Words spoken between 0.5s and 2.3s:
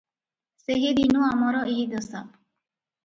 ସେହିଦିନୁ ଆମର ଏହି ଦଶା।